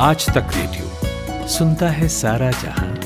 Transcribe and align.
आज 0.00 0.26
तक 0.26 0.46
रेडियो 0.56 1.48
सुनता 1.48 1.88
है 1.88 2.08
सारा 2.08 2.50
जहाँ। 2.50 2.98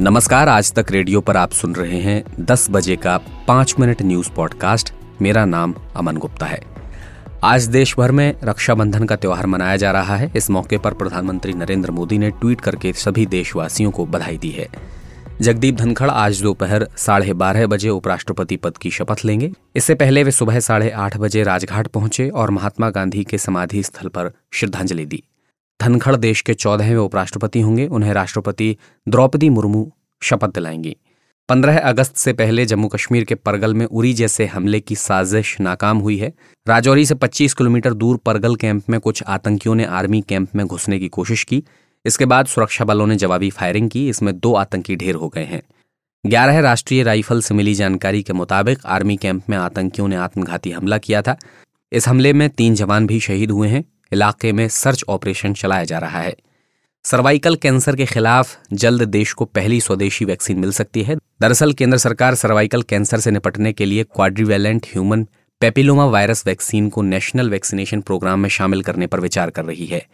नमस्कार, 0.00 0.48
आज 0.48 0.72
तक 0.72 0.86
रेडियो 0.90 1.20
पर 1.20 1.36
आप 1.36 1.50
सुन 1.50 1.74
रहे 1.74 2.00
हैं 2.00 2.24
10 2.40 2.66
बजे 2.70 2.96
का 2.96 3.20
पाँच 3.48 3.74
मिनट 3.80 4.02
न्यूज़ 4.02 4.30
पॉडकास्ट। 4.30 4.92
मेरा 5.22 5.44
नाम 5.44 5.74
अमन 5.96 6.16
गुप्ता 6.16 6.46
है। 6.46 6.60
आज 7.44 7.64
देश 7.64 7.94
भर 7.98 8.12
में 8.12 8.34
रक्षाबंधन 8.44 9.04
का 9.04 9.16
त्यौहार 9.16 9.46
मनाया 9.46 9.76
जा 9.76 9.90
रहा 9.90 10.16
है। 10.16 10.32
इस 10.36 10.50
मौके 10.50 10.78
पर 10.78 10.94
प्रधानमंत्री 10.94 11.52
नरेंद्र 11.52 11.90
मोदी 11.90 12.18
ने 12.18 12.30
ट्वीट 12.30 12.60
करके 12.60 12.92
सभी 12.92 13.26
देशवासियों 13.26 13.90
को 13.90 14.06
बधाई 14.06 14.38
दी 14.38 14.50
है। 14.50 14.95
जगदीप 15.42 15.74
धनखड़ 15.74 16.10
आज 16.10 16.42
दोपहर 16.42 16.88
साढ़े 16.96 17.32
बारह 17.32 17.66
बजे 17.66 17.88
उपराष्ट्रपति 17.88 18.56
पद 18.56 18.76
की 18.76 18.90
शपथ 18.90 19.24
लेंगे। 19.24 19.52
इससे 19.76 19.94
पहले 19.94 20.22
वे 20.22 20.30
सुबह 20.30 20.60
साढ़े 20.60 20.90
आठ 20.90 21.16
बजे 21.16 21.42
राजघाट 21.42 21.86
पहुँचे 21.86 22.28
और 22.28 22.50
महात्मा 22.50 22.90
गांधी 22.90 23.24
के 23.24 23.38
समाधि 23.38 23.82
स्थल 23.82 24.08
पर 24.08 24.30
श्रद्धांजलि 24.52 25.06
दी। 25.06 25.22
धनखड़ 25.82 26.16
देश 26.16 26.40
के 26.40 26.54
चौदहवें 26.54 26.96
उपराष्ट्रपति 26.96 27.60
होंगे। 27.60 27.86
उन्हें 27.86 28.12
राष्ट्रपति 28.12 28.76
द्रौपदी 29.08 29.48
मुर्मू 29.48 29.92
शपथ 30.22 30.54
दिलाएँगी। 30.54 30.96
पंद्रह 31.48 31.78
अगस्त 31.78 32.16
से 32.16 32.32
पहले 32.32 32.66
जम्मू 32.66 32.88
कश्मीर 32.88 33.24
के 33.24 33.34
परगल 33.34 33.74
में 33.74 33.86
उरी 33.86 34.12
जैसे 34.12 34.46
हमले 34.46 34.80
की 34.80 34.94
साजिश 34.94 35.60
नाकाम 35.60 35.98
हुई 35.98 36.16
है। 36.18 36.32
राजौरी 36.68 37.06
से 37.06 37.14
25 37.14 37.54
किलोमीटर 37.54 37.94
दूर 37.94 38.16
परगल 38.16 38.56
कैंप 38.56 38.90
में 38.90 39.00
कुछ 39.00 39.22
आतंकियों 39.22 39.74
ने 39.74 39.84
आर्मी 39.84 40.20
कैंप 40.20 40.48
में 40.54 40.66
घुसने 40.66 40.98
की 40.98 41.08
कोशिश 41.08 41.44
की। 41.44 41.64
इसके 42.06 42.24
बाद 42.24 42.46
सुरक्षा 42.46 42.84
बलों 42.84 43.06
ने 43.06 43.16
जवाबी 43.16 43.50
फायरिंग 43.50 43.90
की, 43.90 44.08
इसमें 44.08 44.38
दो 44.38 44.54
आतंकी 44.54 44.96
ढेर 44.96 45.14
हो 45.14 45.28
गए 45.28 45.44
हैं। 45.44 45.62
ग्यारह 46.26 46.60
राष्ट्रीय 46.60 47.02
राइफल 47.02 47.40
से 47.40 47.54
मिली 47.54 47.74
जानकारी 47.74 48.22
के 48.22 48.32
मुताबिक 48.32 48.86
आर्मी 48.86 49.16
कैंप 49.16 49.42
में 49.50 49.56
आतंकियों 49.56 50.08
ने 50.08 50.16
आत्मघाती 50.16 50.70
हमला 50.70 50.98
किया 50.98 51.22
था। 51.22 51.36
इस 51.92 52.08
हमले 52.08 52.32
में 52.32 52.48
तीन 52.50 52.74
जवान 52.74 53.06
भी 53.06 53.20
शहीद 53.20 53.50
हुए 53.50 53.68
हैं। 53.68 53.84
इलाके 54.12 54.52
में 54.52 54.68
सर्च 54.68 55.04
ऑपरेशन 55.08 55.52
चलाया 55.52 55.84
जा 55.84 55.98
रहा 55.98 56.20
है। 56.20 56.36
सर्वाइकल 57.04 57.56
कैंसर 57.56 57.96
के 57.96 58.06
खिलाफ 58.06 58.56
जल्द 58.72 59.02
देश 59.02 59.32
को 59.32 59.44
पहली 59.44 59.80
स्वदेशी 59.80 60.24
वैक्सीन 60.24 60.58
मिल 60.58 60.72
सकती 60.72 61.02
है। 61.02 61.16
दरअसल 61.40 61.72
केंद्र 61.72 61.98
सरकार 61.98 62.34
सर्वाइकल 62.34 62.82
कैंसर 62.82 63.20
से 63.20 63.30
निपटने 63.30 63.72
के 63.72 63.84
लिए 63.84 64.04
quadrivalent 64.04 64.86
human 64.86 65.26
papilloma 65.60 66.04
virus 66.04 66.46
vaccine 66.46 66.88
को 66.88 67.02
नेशनल 67.02 67.50
वैक्सीनेशन 67.50 68.00
प्रोग्राम 68.00 68.40
में 68.40 68.48
शामिल 68.48 68.82
करने 68.82 69.06
पर 69.06 69.20
विचार 69.20 69.50
कर 69.50 69.64
रही 69.64 69.86
है। 69.86 70.06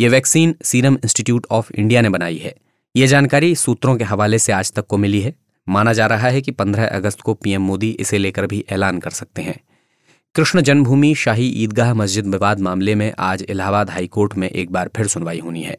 ये 0.00 0.08
vaccine 0.08 0.54
serum 0.62 0.94
institute 0.94 1.46
of 1.50 1.72
India 1.74 2.00
ने 2.00 2.08
बनाई 2.08 2.36
है। 2.36 2.54
ये 2.96 3.06
जानकारी 3.06 3.54
सूत्रों 3.54 3.96
के 3.96 4.04
हवाले 4.04 4.38
से 4.38 4.52
आज 4.52 4.72
तक 4.72 4.86
को 4.86 4.96
मिली 4.96 5.20
है। 5.20 5.34
माना 5.68 5.92
जा 5.92 6.06
रहा 6.06 6.28
है 6.28 6.40
कि 6.40 6.50
15 6.50 6.86
अगस्त 6.86 7.20
को 7.20 7.34
पीएम 7.34 7.62
मोदी 7.62 7.90
इसे 7.90 8.18
लेकर 8.18 8.46
भी 8.46 8.64
ऐलान 8.70 8.98
कर 8.98 9.10
सकते 9.10 9.42
हैं। 9.42 9.60
कृष्ण 10.34 10.60
जन्मभूमि 10.60 11.14
शाही 11.14 11.48
ईदगाह 11.48 11.94
मस्जिद 11.94 12.26
विवाद 12.26 12.60
मामले 12.60 12.94
में 12.94 13.12
आज 13.18 13.46
इलाहाबाद 13.48 13.90
हाईकोर्ट 13.90 14.34
में 14.34 14.48
एक 14.48 14.70
बार 14.70 14.90
फिर 14.96 15.06
सुनवाई 15.06 15.38
होनी 15.38 15.62
है। 15.62 15.76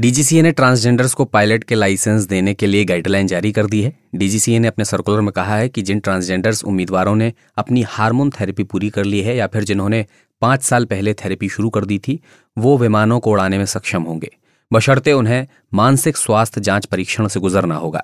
डीजीसीए 0.00 0.42
ने 0.42 0.52
ट्रांसजेंडर्स 0.52 1.14
को 1.14 1.24
पायलट 1.24 1.64
के 1.64 1.74
लाइसेंस 1.74 2.22
देने 2.22 2.54
के 2.54 2.66
लिए 2.66 2.84
गाइडलाइन 2.84 3.26
जारी 3.26 3.52
कर 3.52 3.66
दी 3.66 3.82
है। 3.82 3.98
डीजीसीए 4.14 4.58
ने 4.58 4.68
अपने 4.68 4.84
सर्कुलर 4.84 5.20
में 5.20 5.32
कहा 5.32 5.56
है 5.56 5.68
कि 5.68 5.82
जिन 5.82 6.00
ट्रांसजेंडर्स 6.00 6.64
उम्मीदवारों 6.64 7.16
ने 7.16 7.32
अपनी 7.56 7.82
हार्मोन 7.82 8.30
थेरेपी 8.30 8.62
पूरी 8.62 8.90
कर 8.90 9.04
ली 9.04 9.20
है 9.20 9.36
या 9.36 9.46
फिर 9.46 9.64
जिन्होंने 9.64 10.06
पाँच 10.40 10.62
साल 10.62 10.84
पहले 10.84 11.14
थेरेपी 11.14 11.48
शुरू 11.48 11.70
कर 11.70 11.84
दी 11.84 11.98
थी, 11.98 12.20
वो 12.58 12.78
विमानों 12.78 13.20
को 13.20 13.30
उड़ाने 13.30 13.58
में 13.58 13.64
सक्षम 13.64 14.02
होंगे। 14.02 14.30
बशर्ते 14.72 15.12
उन्हें 15.12 15.46
मानसिक 15.74 16.16
स्वास्थ्य 16.16 16.60
जाँच 16.60 16.86
परीक्षण 16.86 17.28
से 17.28 17.40
गुजरना 17.40 17.74
होगा। 17.74 18.02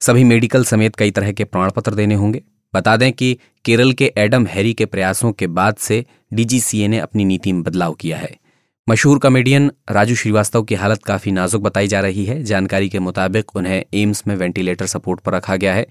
सभी 0.00 0.24
मेडिकल 0.24 0.64
समेत 0.64 0.96
कई 0.96 1.10
तरह 1.10 1.32
के 1.32 1.44
प्रमाण 1.44 1.70
पत्र 1.70 1.94
देने 1.94 2.14
होंगे। 2.14 2.42
बता 2.74 2.96
दें 2.96 3.12
कि 3.12 3.38
केरल 3.64 3.92
के 3.92 4.12
एडम 4.18 4.46
हैरी 4.46 4.74
के 4.74 4.86
प्रयासों 4.86 5.32
के 5.32 5.46
बाद 5.46 5.76
से 5.76 6.04
डीजीसीए 6.32 6.88
ने 6.88 6.98
अपनी 6.98 7.24
नीति 7.24 7.52
में 7.52 7.62
बदलाव 7.62 7.92
किया 7.92 8.16
है। 8.16 8.36
मशहूर 8.88 9.18
कॉमेडियन 9.18 9.70
राजू 9.90 10.14
श्रीवास्तव 10.14 10.62
की 10.62 10.74
हालत 10.74 11.02
काफ़ी 11.02 11.32
नाजुक 11.32 11.62
बताई 11.62 11.86
जा 11.86 12.00
रही 12.00 12.24
है। 12.24 12.42
जानकारी 12.42 12.88
के 12.88 12.98
मुताबिक 12.98 13.56
उन्हें 13.56 13.84
एम्स 13.94 14.26
में 14.26 14.36
वेंटिलेटर 14.36 14.86
सपोर्ट 14.86 15.20
पर 15.20 15.32
रखा 15.32 15.56
गया 15.56 15.74
है। 15.74 15.86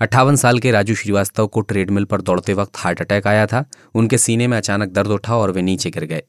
अट्ठावन 0.00 0.36
साल 0.36 0.58
के 0.58 0.70
राजू 0.70 0.94
श्रीवास्तव 0.94 1.46
को 1.46 1.60
ट्रेडमिल 1.60 2.04
पर 2.04 2.20
दौड़ते 2.20 2.54
वक्त 2.54 2.72
हार्ट 2.76 3.00
अटैक 3.00 3.26
आया 3.26 3.46
था। 3.46 3.64
उनके 3.94 4.18
सीने 4.18 4.46
में 4.46 4.56
अचानक 4.56 4.88
दर्द 4.88 5.10
उठा 5.10 5.36
और 5.36 5.50
वे 5.50 5.62
नीचे 5.62 5.90
गिर 5.90 6.04
गए। 6.04 6.22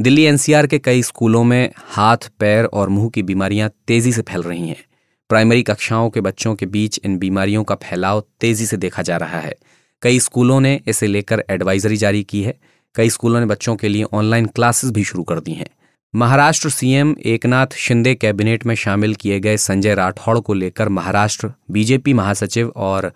दिल्ली 0.00 0.22
एनसीआर 0.22 0.66
के 0.66 0.78
कई 0.78 1.02
स्कूलों 1.02 1.44
में 1.44 1.70
हाथ, 1.76 2.16
पैर 2.38 2.64
और 2.64 2.88
मुँह 2.88 3.08
की 3.08 3.22
बीमारियाँ 3.22 3.70
तेज़ी 3.88 4.12
से 4.12 4.22
फैल 4.22 4.42
रही 4.42 4.68
हैं। 4.68 4.84
प्राइमरी 5.28 5.62
कक्षाओं 5.62 6.10
के 6.10 6.20
बच्चों 6.20 6.54
के 6.54 6.66
बीच 6.66 7.00
इन 7.04 7.18
बीमारियों 7.18 7.64
का 7.64 7.74
फैलाव 7.74 8.24
तेज़ी 8.40 8.66
से 8.66 8.76
देखा 8.76 9.02
जा 9.02 9.16
रहा 9.16 9.38
है। 9.38 9.54
कई 10.02 10.20
स्कूलों 10.20 10.60
ने 10.60 10.80
इसे 10.86 11.06
लेकर 11.06 11.44
एडवाइजरी 11.50 11.96
जारी 11.96 12.22
की 12.22 12.42
है। 12.42 12.58
कई 12.94 13.10
स्कूलों 13.10 13.40
ने 13.40 13.46
बच्चों 13.46 13.76
के 13.76 13.88
लिए 13.88 14.02
ऑनलाइन 14.02 14.46
क्लासेस 14.46 14.90
भी 14.90 15.04
शुरू 15.04 15.24
कर 15.24 15.40
दी 15.40 15.52
हैं। 15.52 15.68
महाराष्ट्र 16.14 16.68
सीएम 16.70 17.14
एकनाथ 17.24 17.66
शिंदे 17.76 18.14
कैबिनेट 18.14 18.64
में 18.66 18.74
शामिल 18.74 19.14
किए 19.14 19.38
गए 19.40 19.56
संजय 19.56 19.94
राठौड़ 19.94 20.38
को 20.38 20.54
लेकर 20.54 20.88
महाराष्ट्र 20.88 21.50
बीजेपी 21.70 22.12
महासचिव 22.12 22.68
और 22.76 23.10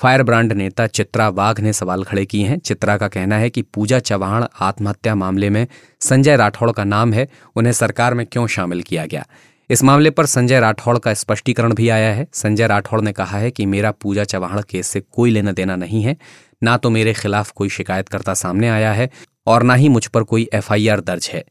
फायर 0.00 0.22
ब्रांड 0.22 0.52
नेता 0.52 0.86
चित्रा 0.86 1.28
वाघ 1.28 1.60
ने 1.60 1.72
सवाल 1.72 2.04
खड़े 2.04 2.24
किए 2.26 2.46
हैं। 2.46 2.58
चित्रा 2.58 2.96
का 2.96 3.08
कहना 3.08 3.38
है 3.38 3.48
कि 3.50 3.62
पूजा 3.64 3.98
चौहान 3.98 4.46
आत्महत्या 4.60 5.14
मामले 5.14 5.50
में 5.50 5.66
संजय 6.00 6.36
राठौड़ 6.36 6.70
का 6.72 6.84
नाम 6.84 7.12
है, 7.12 7.28
उन्हें 7.56 7.72
सरकार 7.72 8.14
में 8.14 8.24
क्यों 8.26 8.46
शामिल 8.46 8.82
किया 8.82 9.06
गया? 9.06 9.26
इस 9.70 9.82
मामले 9.82 10.10
पर 10.10 10.26
संजय 10.26 10.60
राठौड़ 10.60 10.98
का 10.98 11.14
स्पष्टीकरण 11.14 11.74
भी 11.74 11.88
आया 11.88 12.12
है। 12.14 12.26
संजय 12.32 12.66
राठौड़ 12.66 13.00
ने 13.00 13.12
कहा 13.12 13.38
है 13.38 13.50
कि 13.50 13.66
मेरा 13.66 13.90
पूजा 13.92 14.24
चौहान 14.24 14.62
केस 14.70 14.86
से 14.86 15.00
कोई 15.02 15.30
लेना 15.30 15.52
देना 15.52 15.76
नहीं 15.76 16.02
है, 16.02 16.16
ना 16.62 16.76
तो 16.76 16.90
मेरे 16.90 17.14
खिलाफ 17.14 17.50
कोई 17.50 17.68
शिकायतकर्ता 17.68 18.34
सामने 18.34 18.68
आया 18.68 18.92
है 18.92 19.10
और 19.46 19.62
ना 19.62 19.74
ही 19.74 19.88
मुझ 19.88 20.06
पर 20.06 20.22
कोई 20.22 20.48
एफआईआर 20.54 21.00
दर्ज 21.00 21.30
है। 21.32 21.44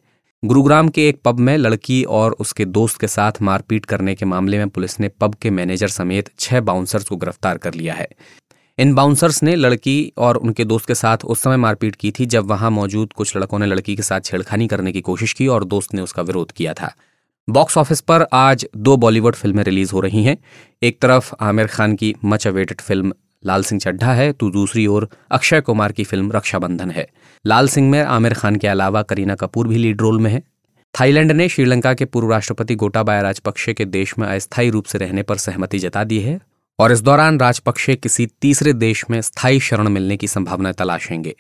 गुरुग्राम 0.46 0.88
के 0.90 1.08
एक 1.09 1.20
पब 1.26 1.40
में 1.40 1.58
लड़की 1.58 2.04
और 2.04 2.31
उसके 2.31 2.66
दोस्त 2.66 3.00
के 3.02 3.08
साथ 3.08 3.31
मारपीट 3.42 3.86
करने 3.86 4.16
के 4.16 4.26
मामले 4.26 4.58
में 4.58 4.70
पुलिस 4.70 5.00
ने 5.00 5.08
पब 5.09 5.36
के 5.36 5.50
मैनेजर 5.50 5.88
समेत 5.88 6.30
छह 6.40 6.62
बाउंसर्स 6.62 7.04
को 7.04 7.16
गिरफ़्तार 7.16 7.58
कर 7.58 7.74
लिया 7.74 7.94
है। 7.94 8.08
इन 8.78 8.94
बाउंसर्स 8.94 9.42
ने 9.44 9.56
लड़की 9.56 10.14
और 10.18 10.38
उनके 10.38 10.66
दोस्त 10.66 10.88
के 10.88 10.96
साथ 10.96 11.18
उस 11.26 11.42
समय 11.42 11.58
मारपीट 11.58 11.96
की 11.96 12.12
थी 12.12 12.26
जब 12.26 12.48
वहाँ 12.48 12.72
मौजूद 12.72 13.14
कुछ 13.14 13.36
लड़कों 13.38 13.59
ने 13.59 13.66
लड़की 13.66 13.96
के 13.96 14.02
साथ 14.02 14.22
छेड़खानी 14.22 14.68
करने 14.68 14.92
की 14.92 15.02
कोशिश 15.02 15.34
की 15.34 15.48
और 15.48 15.64
दोस्त 15.64 15.94
ने 15.94 16.02
उसका 16.02 16.22
विरोध 16.22 16.52
किया 16.52 16.74
था। 16.74 16.94
बॉक्स 17.48 17.78
ऑफ़िस 17.78 18.02
पर 18.02 18.28
आज 18.34 18.66
दो 18.78 18.98
बॉलीवुड 18.98 19.36
फ़िल्में 19.36 19.64
रिलीज़ 19.64 19.92
हो 19.92 20.00
रही 20.00 20.24
हैं। 20.24 20.38
एक 20.84 21.02
तरफ़ 21.02 21.34
आमिर 21.40 21.68
खान 21.68 21.96
की 21.96 22.16
much 22.25 22.48
awaited 22.48 22.81
film 22.81 23.14
Laal 23.46 23.64
Singh 23.64 23.80
Chaddha 23.80 24.14
है 24.14 24.31
तो 24.31 24.50
दूसरी 24.50 24.86
ओर 24.88 25.08
अक्षय 25.31 25.62
कुमार 25.62 25.92
की 25.92 26.04
फ़िल्म 26.04 26.31
रक्षाबंधन 26.31 26.92
है। 26.92 27.08
लाल 27.46 27.68
सिंह 27.68 27.90
में 27.90 28.02
आमिर 28.02 28.34
खान 28.34 28.56
के 28.56 28.68
अलावा 28.68 29.02
करीना 29.02 29.36
कपूर 29.36 29.68
भी 29.68 29.78
लीड 29.78 30.02
रोल 30.02 30.20
में 30.20 30.31
है। 30.31 30.44
थाईलैंड 30.96 31.31
ने 31.31 31.48
श्रीलंका 31.50 31.94
के 31.94 32.06
पूर्व 32.06 32.31
राष्ट्रपति 32.31 32.76
गोटाबाया 32.76 33.22
राजपक्षे 33.22 33.74
के 33.74 33.86
देश 33.86 34.18
में 34.20 34.28
अस्थायी 34.28 34.70
रूप 34.70 34.86
से 34.86 34.98
रहने 34.98 35.24
पर 35.24 35.38
सहमति 35.38 35.80
जता 35.80 36.04
दी 36.04 36.20
है 36.20 36.40
और 36.80 36.92
इस 36.92 37.02
दौरान 37.02 37.40
राजपक्षे 37.40 37.96
किसी 37.96 38.28
तीसरे 38.42 38.74
देश 38.74 39.04
में 39.09 39.20
स्थायी 39.22 39.60
शरण 39.60 39.88
मिलने 39.88 40.18
की 40.18 40.28
संभावना 40.28 40.72
तलाशेंगे। 40.72 41.36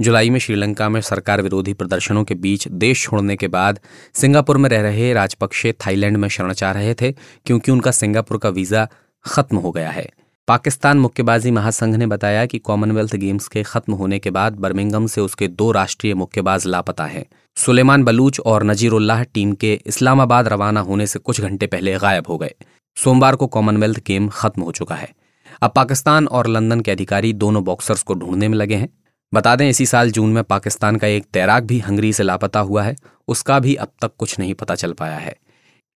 जुलाई 0.00 0.30
में 0.30 0.38
श्रीलंका 0.38 0.88
में 0.88 1.00
सरकार 1.00 1.40
विरोधी 1.42 1.72
प्रदर्शनों 1.74 2.24
के 2.24 2.34
बीच 2.34 2.66
देश 2.68 3.02
छोड़ने 3.02 3.36
के 3.36 3.48
बाद 3.48 3.80
सिंगापुर 4.14 4.56
में 4.56 4.68
रह 4.70 4.82
रहे 4.82 5.12
राजपक्षे 5.12 5.72
थाईलैंड 5.86 6.16
में 6.16 6.28
शरण 6.28 6.52
चाह 6.52 6.72
रहे 6.72 6.94
थे, 6.94 7.12
क्योंकि 7.46 7.72
उनका 7.72 7.90
सिंगापुर 7.90 8.38
का 8.38 8.48
वीज़ा 8.48 8.86
खत्म 9.24 9.56
हो 9.56 9.70
गया 9.70 9.90
है। 9.90 10.08
पाकिस्तान 10.48 10.98
मुक्केबाजी 10.98 11.50
महासंघ 11.50 11.94
ने 11.96 12.06
बताया 12.06 12.44
कि 12.46 12.58
कॉमनवेल्थ 12.58 13.16
गेम्स 13.16 13.48
के 13.48 13.62
खत्म 13.62 13.92
होने 13.92 14.18
के 14.18 14.30
बाद 14.30 14.54
बर्मिंगम 14.56 15.06
से 15.06 15.20
उसके 15.20 15.48
दो 15.48 15.70
राष्ट्रीय 15.72 16.14
मुक्केबाज 16.14 16.66
लापता 16.66 17.04
हैं। 17.04 17.24
सुलेमान 17.56 18.04
बलूच 18.04 18.40
और 18.40 18.64
नजीरुल्लाह 18.64 19.22
टीम 19.24 19.52
के 19.52 19.72
इस्लामाबाद 19.86 20.48
रवाना 20.48 20.80
होने 20.80 21.06
से 21.06 21.18
कुछ 21.18 21.40
घंटे 21.40 21.66
पहले 21.66 21.96
गायब 21.98 22.26
हो 22.28 22.38
गए। 22.38 22.54
सोमवार 22.96 23.36
को 23.36 23.46
कॉमनवेल्थ 23.46 23.98
गेम 24.06 24.28
खत्म 24.28 24.62
हो 24.62 24.72
चुका 24.72 24.94
है। 24.94 25.12
अब 25.62 25.72
पाकिस्तान 25.76 26.26
और 26.26 26.46
लंदन 26.46 26.80
के 26.80 26.90
अधिकारी 26.90 27.32
दोनों 27.32 27.64
बॉक्सर्स 27.64 28.02
को 28.02 28.14
ढूँढने 28.14 28.48
में 28.48 28.56
लगे 28.58 28.74
हैं। 28.74 28.88
बता 29.32 29.54
दें, 29.56 29.68
इसी 29.70 29.86
साल 29.86 30.10
जून 30.10 30.32
में 30.32 30.42
पाकिस्तान 30.44 30.96
का 30.96 31.06
एक 31.06 31.26
तैराक 31.32 31.62
भी 31.62 31.78
हंगरी 31.78 32.12
से 32.12 32.22
लापता 32.22 32.60
हुआ 32.60 32.82
है। 32.82 32.96
उसका 33.28 33.60
भी 33.60 33.74
अब 33.74 33.92
तक 34.02 34.16
कुछ 34.18 34.38
नहीं 34.38 34.54
पता 34.54 34.74
चल 34.74 34.92
पाया 34.92 35.16
है। 35.16 35.36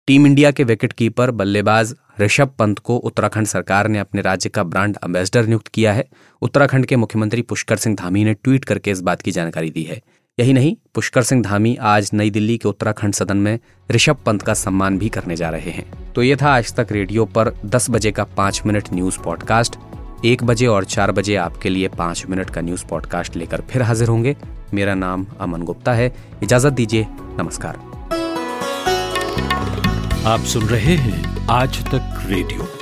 टीम 0.07 0.27
इंडिया 0.27 0.51
के 0.51 0.65
विकेट 0.65 0.93
कीपर 0.93 1.31
बल्लेबाज 1.31 1.95
ऋषभ 2.23 2.51
पंत 2.59 2.79
को 2.79 2.97
उत्तराखंड 2.97 3.47
सरकार 3.47 3.89
ने 3.89 3.99
अपने 3.99 4.21
राज्य 4.21 4.49
का 4.49 4.63
ब्रांड 4.63 4.97
एम्बेसडर 5.05 5.47
नियुक्त 5.47 5.69
किया 5.69 5.93
है। 5.93 6.09
उत्तराखंड 6.43 6.87
के 6.87 6.97
मुख्यमंत्री 6.97 7.43
पुष्कर 7.43 7.77
सिंह 7.77 7.97
धामी 7.97 8.25
ने 8.25 8.35
ट्वीट 8.35 8.65
करके 8.65 8.91
इस 8.91 9.01
बात 9.01 9.23
की 9.23 9.31
जानकारी 9.31 9.71
दी 9.71 9.83
है। 9.83 10.03
यही 10.41 10.53
नहीं, 10.53 10.77
पुष्कर 10.95 11.23
सिंह 11.23 11.43
धामी 11.43 11.77
आज 11.81 12.11
नई 12.15 12.31
दिल्ली 12.31 12.59
के 12.59 12.69
उत्तराखंड 12.69 13.15
सदन 13.15 13.37
में 13.37 13.59
ऋषभ 13.91 14.17
पंत 14.27 14.43
का 14.43 14.55
सम्मान 14.55 14.99
भी 14.99 15.09
करने 15.09 15.37
जा 15.37 15.51
रहे 15.51 15.71
हैं। 15.71 16.13
तो 16.13 16.23
ये 16.23 16.37
था 16.37 16.55
आज 16.55 16.75
तक 16.75 16.87
रेडियो 16.91 17.25
पर 17.25 17.55
10 17.65 17.91
बजे 17.91 18.13
का 18.13 18.25
पाँच 18.25 18.63
मिनट 18.67 18.85
न्यूज़ 18.93 19.19
पॉडकास्ट। 19.19 19.77
एक 20.25 20.45
बजे 20.45 20.67
और 20.67 20.85
चार 20.85 21.13
बजे 21.13 21.37
आपके 21.37 21.69
लिए 21.69 21.89
पाँच 21.89 22.27
मिनट 22.31 22.51
का 22.51 22.61
न्यूज़ 22.61 22.85
पॉडकास्ट 22.87 23.37
लेकर 23.37 23.61
फिर 23.61 23.83
हाजिर 23.83 24.09
होंगे। 24.09 24.37
मेरा 24.75 24.95
नाम 24.95 25.27
अमन 25.41 25.63
गुप्ता 25.63 25.93
है। 25.93 26.17
इजाज़त 26.43 26.73
दीजिए। 26.73 27.07
नमस्कार। 27.11 27.77
आप 30.27 30.41
सुन 30.41 30.65
रहे 30.65 30.97
हैं 30.97 31.32
आज 31.51 31.85
तक 31.85 32.23
रेडियो। 32.27 32.82